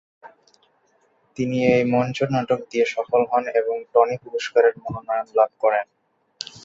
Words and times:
তিনি 1.37 1.57
এই 1.73 1.83
মঞ্চনাটক 1.93 2.59
দিয়ে 2.71 2.85
সফল 2.95 3.21
হন 3.31 3.43
এবং 3.59 3.75
টনি 3.93 4.15
পুরস্কারের 4.23 4.73
মনোনয়ন 4.83 5.27
লাভ 5.37 5.51
করেন। 5.63 5.85